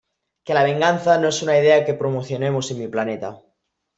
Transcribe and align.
Que 0.45 0.55
la 0.55 0.63
venganza 0.63 1.19
no 1.19 1.27
es 1.27 1.43
una 1.43 1.59
idea 1.59 1.85
que 1.85 1.93
promocionemos 1.93 2.71
en 2.71 2.79
mi 2.79 2.87
planeta. 2.87 3.39